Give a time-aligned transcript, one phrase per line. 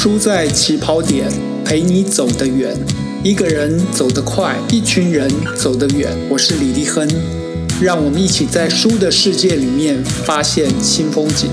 [0.00, 1.28] 输在起跑点，
[1.64, 2.72] 陪你走得远。
[3.24, 6.16] 一个人走得快，一群人走得远。
[6.30, 7.04] 我是李立亨，
[7.82, 11.50] 让我们一起在书的世界里面发现新风景。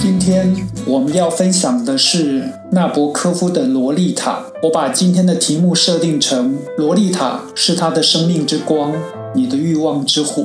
[0.00, 0.56] 今天
[0.86, 2.42] 我们要分享的是
[2.72, 4.30] 纳博科夫的《洛丽塔》。
[4.62, 8.94] 我把今天的题目设定成《洛丽塔是他的生命之光，
[9.34, 10.42] 你的欲望之火》。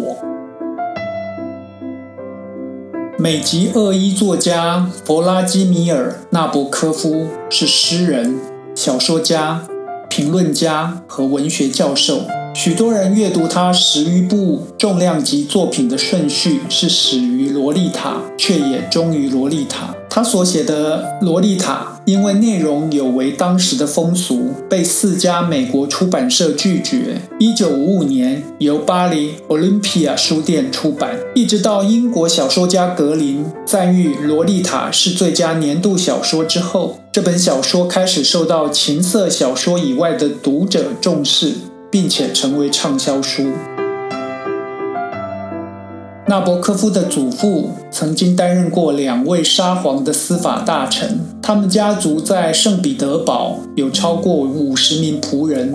[3.21, 8.39] 美籍二一作家弗拉基米尔·纳博科夫是诗人、
[8.73, 9.67] 小说家、
[10.09, 12.23] 评论家和文学教授。
[12.55, 19.93] 许多人阅读他十余部重量级作品的顺序是始于《洛丽塔》，却也终于《洛丽塔》。
[20.13, 27.21] 他所写的《洛丽塔》因为内容有违当时的风俗，被四家美国出版社拒绝。
[27.39, 41.53] 一九五五年由巴黎 Olympia 书店出版，一直到英国小说家格林赞誉《洛丽塔》是最佳年度小说之后，这本小说开始受到情色小说以外的读者重视。
[41.91, 43.51] 并且成为畅销书。
[46.31, 55.73] 纳博科夫的祖父曾经担任过两位沙皇的司法大臣，他们家族在圣彼得堡有超过五十名仆人，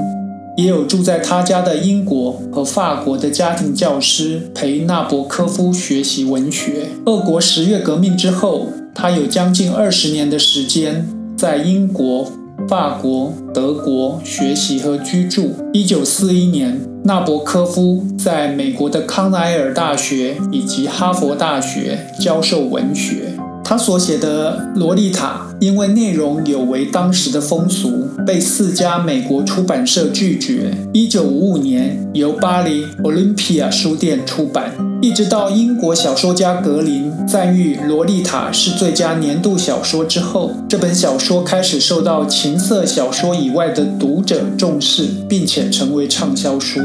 [0.57, 6.87] 也有住在他家的英国和法国的家庭教师陪纳博科夫学习文学。
[7.05, 12.33] 俄国十月革命之后，他有将近二十年的时间在英国。
[12.69, 15.55] 法国、德国学习和居住。
[15.73, 23.36] 一九四一年，纳博科夫在美国的康奈尔大学以及哈佛大学教授文学。
[23.69, 30.73] 他所写的《洛丽塔》因为内容有违当时的风俗，被四家美国出版社拒绝。
[30.93, 46.79] 一九五五年由巴黎 Olympia 书店出版，一直到英国小说家格林赞誉《洛丽塔》是最佳年度小说之后，这本小说开始受到情色小说以外的读者重视，并且成为畅销书。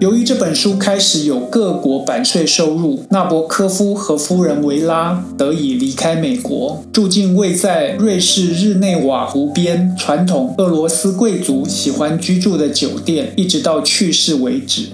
[0.00, 14.90] 由于这本书开始有各国版税收入，纳博科夫和夫人维拉得以离开美国，住进位在瑞士日内瓦湖边、传统俄罗斯贵族喜欢居住的酒店，一直到去世为止。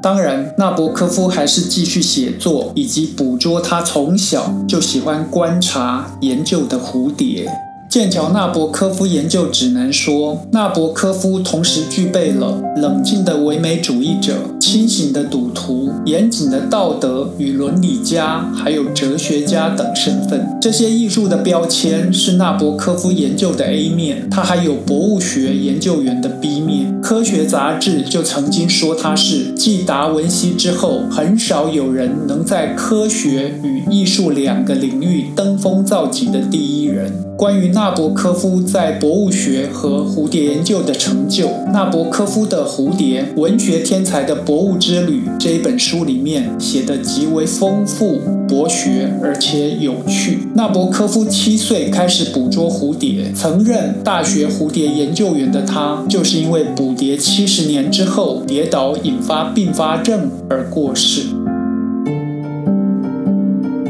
[0.00, 7.50] 当然，纳博科夫还是继续写作，以及捕捉他从小就喜欢观察、研究的蝴蝶。
[7.94, 20.44] 剑桥纳博科夫研究指南说，纳博科夫同时具备了冷静的唯美主义者、清醒的赌徒、严谨的道德与伦理家，还有哲学家等身份。
[20.60, 27.00] 这些艺术的标签是纳博科夫研究的 A 面，他还有博物学研究员的 B 面。
[27.00, 37.12] 科学杂志就曾经说他是继达文西之后，很少有人能在科学与艺术两个领域登峰造极的第一人。
[37.36, 50.46] 关于纳博科夫在博物学和蝴蝶研究的成就，《纳博科夫的蝴蝶：文学天才的博物之旅》这一本书里面写的极为丰富、博学而且有趣。
[50.54, 61.22] 纳博科夫七岁开始捕捉蝴蝶，曾任大学蝴蝶研究员的他，就是因为捕蝶七十年之后跌倒引发并发症而过世。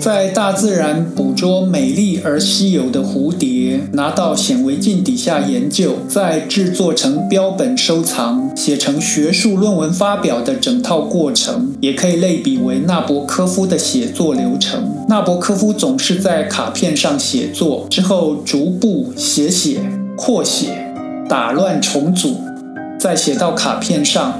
[0.04, 14.94] 在大自然捕捉美丽而稀有的蝴蝶，拿到显微镜底下研究，再制作成标本收藏，写成学术论文发表的整套过程，也可以类比为纳博科夫的写作流程。
[15.08, 19.80] 纳博科夫总是在卡片上写作，之后逐步写写、
[20.14, 20.92] 扩写、
[21.26, 22.36] 打乱重组，
[23.00, 24.38] 再写到卡片上，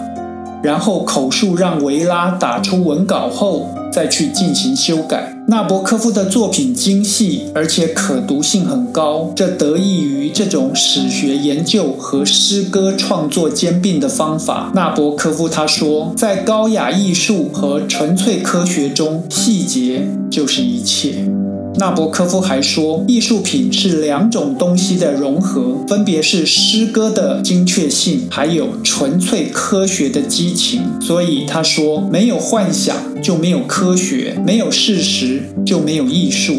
[0.63, 5.37] 然后口述让维拉打出文稿后，再去进行修改。
[5.47, 14.73] 纳博科夫的作品精细，而且可读性很高，这得益于这种史学研究和诗歌创作兼并的方法。
[14.75, 21.34] 纳博科夫他说，在高雅艺术和纯粹科学中，细节就是一切。
[21.77, 30.83] 纳博科夫还说，艺术品是两种东西的融合，分别是诗歌的精确性，还有纯粹科学的激情。
[31.01, 36.55] 所以他说，没有幻想就没有科学，没有事实就没有艺术。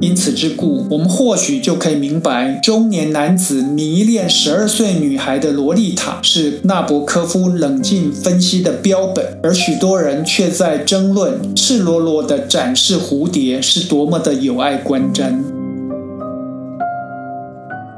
[0.00, 15.32] 因此之故，我们或许就可以明白，中年男子迷恋十二岁女孩的洛丽塔是纳博科夫冷静分析的标本，而许多人却在争论赤裸裸的展示蝴蝶是多么的有碍观瞻。《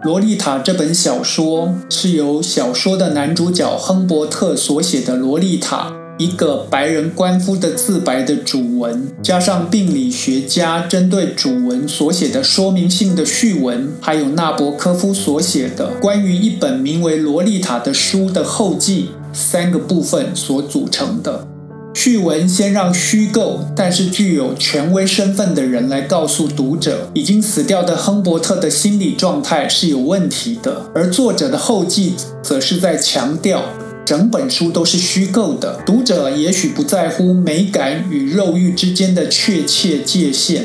[0.02, 6.00] 洛丽塔》这本小说是由小说的男主角亨伯特所写的洛丽塔。
[6.20, 21.46] 一个白人官夫的自白的主文，加上病理学家针对主文所写的说明性的序文，还有纳博科夫所写的关于一本名为《洛丽塔》的书的后记，三个部分所组成的。
[21.93, 33.64] 序文先让虚构但是具有权威身份的人来告诉读者，已经死掉的亨伯特的心理状态是有问题的，而作者的后记则是在强调
[34.11, 35.81] 整本书都是虚构的。
[35.87, 40.65] 读者也许不在乎美感与肉欲之间的确切界限，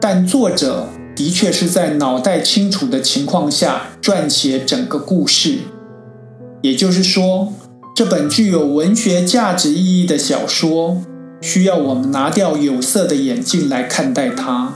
[0.00, 5.58] 但作者的确是在脑袋清楚的情况下撰写整个故事，
[6.62, 7.52] 也就是说。
[7.94, 11.02] 这本具有文学价值意义的小说，
[11.42, 14.72] 需要我们拿掉有色的眼镜来看待它。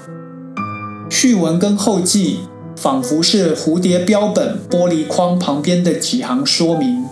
[1.08, 2.40] 序文跟后记
[2.76, 7.02] 仿佛是蝴蝶标本玻璃框旁边的几行说明，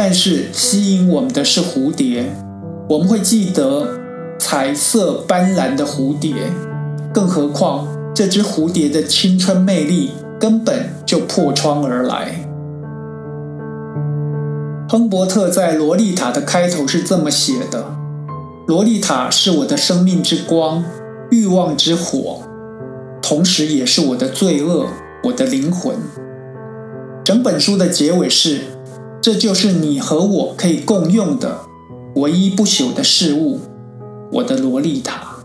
[0.00, 2.32] 但是吸引我们的是蝴蝶，
[2.88, 3.98] 我们会记得
[4.38, 6.32] 彩色斑斓的蝴蝶，
[7.12, 12.48] 更何况这只蝴蝶的青春魅力根本就破窗而来。
[14.88, 17.86] 亨伯特在《洛丽塔》的开头是这么写的
[18.68, 20.84] ：“洛丽塔是我的生命之光，
[21.32, 22.42] 欲望之火，
[23.20, 24.86] 同时也是我的罪恶，
[25.24, 25.96] 我的灵魂。”
[27.26, 28.60] 整本书的结尾是
[29.28, 31.58] ：“这就是你和我可以共用的
[32.14, 33.60] 唯一不朽的事物，
[34.32, 35.44] 我的洛丽塔。”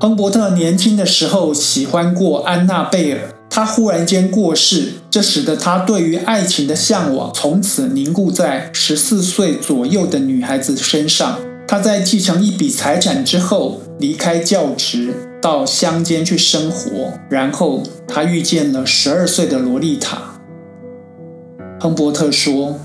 [0.00, 3.32] 亨伯特年轻的时候喜欢过安娜贝尔。
[3.48, 11.38] 他忽然间过世，这使得他对于爱情的向往从此凝固在十四岁左右的女孩子身上。
[11.68, 17.12] 他在继承一笔财产之后，离开教职，到乡间去生活。
[17.30, 20.31] 然后他遇见了十二岁的洛丽塔。
[21.82, 22.78] 亨伯特说：“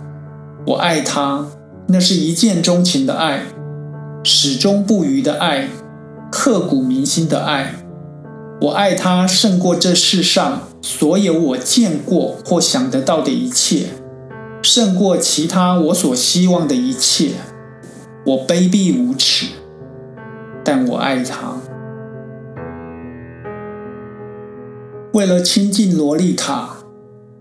[0.65, 1.45] 我爱她，
[1.89, 3.44] 那是一见钟情的爱，
[4.23, 5.67] 始终不渝的爱，
[6.31, 7.75] 刻骨铭心的爱。”
[8.59, 13.89] 我爱他胜过这世上所有我见过或想得到的一切，
[14.63, 17.33] 胜过其他我所希望的一切。
[18.25, 19.45] 我卑鄙无耻，
[20.63, 21.53] 但我爱他。
[25.13, 26.76] 为了亲近洛丽塔，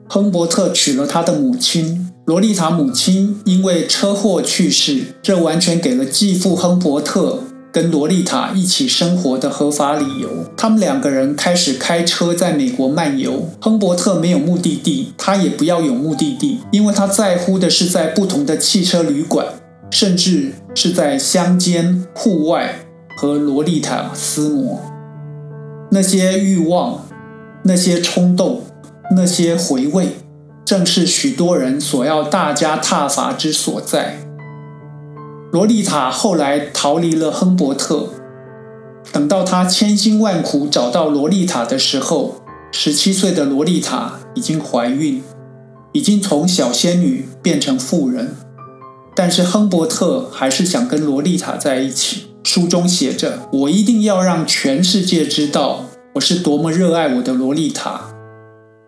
[0.08, 2.10] 亨伯特娶了他的母亲。
[2.26, 7.40] 罗丽塔母亲因为车祸去世，这完全给了继父亨伯特。
[7.72, 13.50] 跟罗丽塔一起生活的合法理由，他们两个人开始开车在美国漫游。
[13.60, 19.46] 亨伯特没有目的地，他也不要有目的地，因为他在乎的是在不同的汽车旅馆，
[19.90, 22.86] 甚至是在乡间、户外
[23.18, 24.80] 和洛丽塔厮磨。
[25.90, 27.06] 那些欲望、
[27.64, 28.62] 那些冲动、
[29.14, 30.16] 那些回味，
[30.64, 34.18] 正是许多人所要大加挞伐之所在。
[35.52, 38.08] 洛丽塔后来逃离了亨伯特。
[39.12, 42.42] 等到他千辛万苦找到洛丽塔的时候，
[42.72, 45.22] 十七岁的洛丽塔已经怀孕，
[45.92, 48.34] 已经从小仙女变成妇人。
[49.14, 52.26] 但是亨伯特还是想跟洛丽塔在一起。
[52.42, 58.10] 书中写着：“我一定要让全世界知道我是多么热爱我的洛丽塔。”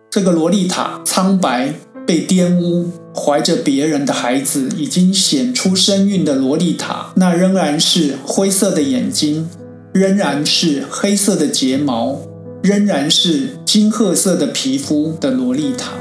[0.09, 1.73] 这个洛丽塔苍白。
[2.07, 9.47] 被玷污、怀着别人的孩子、已经显出身孕的洛丽塔，那仍然是灰色的眼睛，
[9.93, 12.21] 仍然是黑色的睫毛，
[12.63, 15.91] 仍然是金褐色的皮肤的洛丽塔。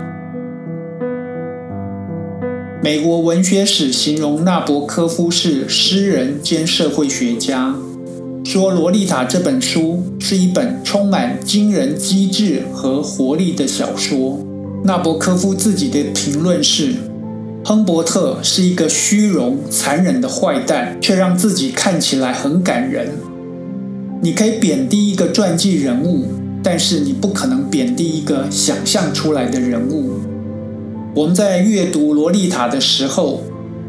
[2.82, 7.74] 美国文学史形容纳博科夫是诗人兼社会学家，
[8.44, 14.38] 说《洛丽塔》这本书是一本充满惊人机智和活力的小说。
[14.84, 16.94] 纳博科夫自己的评论是：
[17.64, 23.10] 亨伯特是一个虚荣、残忍的坏蛋，却让自己看起来很感人。
[24.22, 26.24] 你可以贬低一个传记人物，
[26.62, 30.12] 但是你不可能贬低一个想象出来的人物。
[31.14, 33.42] 我们在阅读《洛丽塔》的时候，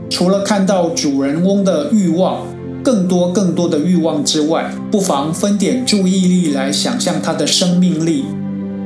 [0.09, 2.45] 除了看到主人翁的欲望，
[2.83, 8.25] 更多更多的欲望之外，不妨分点注意力来想象他的生命力。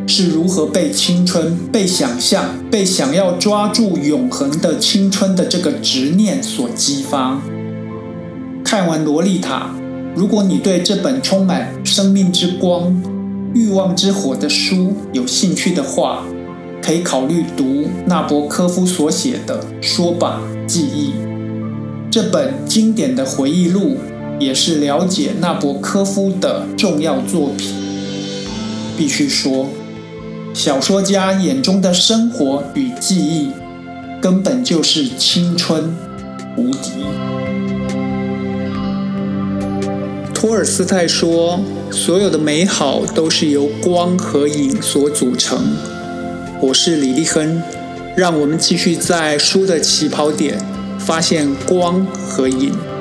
[0.06, 7.42] 是如何被青春、被想象、被想要抓住永恒的青春的这个执念所激发？
[8.66, 9.72] 看完《洛丽塔》，
[10.14, 13.02] 如果你对这本充满生命之光、
[13.54, 16.26] 欲望之火的书有兴趣的话，
[16.82, 21.12] 可以考虑读纳博科夫所写的《说吧，记忆》
[22.14, 23.98] 这本经典的回忆录，
[24.40, 27.74] 也是了解纳博科夫的重要作品。
[28.96, 29.68] 必须说。
[30.54, 33.50] 小说家眼中的生活与记忆，
[34.22, 35.96] 根本就是青春，
[36.56, 36.92] 无敌。
[40.36, 45.76] 托尔斯泰说：“所有的美好都是由光和影所组成。”
[46.62, 47.60] 我是李立亨，
[48.16, 50.60] 让我们继续在书的起跑点
[51.06, 52.93] 发现光和影。